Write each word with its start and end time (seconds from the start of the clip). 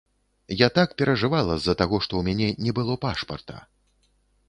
Я 0.61 0.69
так 0.77 0.95
перажывала 1.01 1.57
з-за 1.59 1.77
таго, 1.83 2.01
што 2.07 2.13
ў 2.21 2.33
мяне 2.33 2.47
не 2.67 2.71
было 2.81 2.99
пашпарта. 3.07 3.65